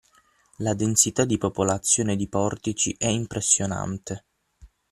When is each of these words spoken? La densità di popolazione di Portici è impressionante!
La 0.57 0.73
densità 0.73 1.25
di 1.25 1.37
popolazione 1.37 2.15
di 2.15 2.27
Portici 2.27 2.95
è 2.97 3.05
impressionante! 3.05 4.25